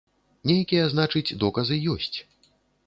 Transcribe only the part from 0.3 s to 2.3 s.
Нейкія, значыць, доказы ёсць.